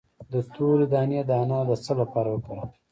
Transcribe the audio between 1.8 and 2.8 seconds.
څه لپاره وکاروم؟